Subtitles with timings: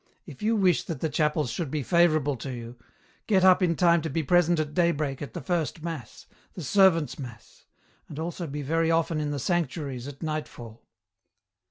[0.25, 2.75] If you wish that the chapels should be favourable to you,
[3.27, 7.19] get up in time to be present at daybreak at the first mass, the servants'
[7.19, 7.67] mass,
[8.09, 10.81] and also be very often in the sanctuaries at nightfall."